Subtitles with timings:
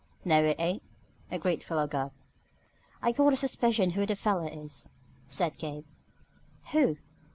[0.25, 0.81] "No, it ain't,"
[1.29, 2.11] agreed Philo Gubb.
[3.03, 4.89] "I got a suspicion who the feller is,"
[5.27, 5.85] said Gabe.
[6.71, 6.97] "Who?"